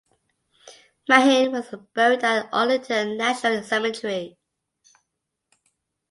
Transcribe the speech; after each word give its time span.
Mahin 1.07 1.51
was 1.51 1.75
buried 1.93 2.23
at 2.23 2.49
Arlington 2.51 3.15
National 3.17 3.61
Cemetery. 3.61 4.35